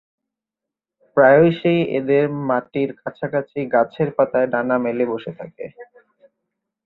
প্রায়শই 1.17 1.79
এদের 1.97 2.25
মাটির 2.47 2.89
কাছাকাছি 3.01 3.59
গাছের 3.73 4.09
পাতায় 4.17 4.47
ডানা 4.53 4.75
মেলে 4.85 5.03
বসে 5.11 5.31
থাকে। 5.39 5.65